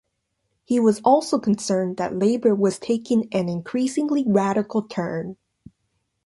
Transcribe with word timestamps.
He 0.63 0.79
was 0.79 0.99
also 1.01 1.37
concerned 1.37 1.97
that 1.97 2.17
Labor 2.17 2.55
was 2.55 2.79
taking 2.79 3.27
an 3.31 3.47
increasingly 3.47 4.23
radical 4.27 4.81
turn. 4.81 5.37